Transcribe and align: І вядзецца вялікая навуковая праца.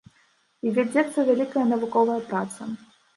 І 0.67 0.71
вядзецца 0.77 1.25
вялікая 1.27 1.65
навуковая 1.73 2.17
праца. 2.33 2.61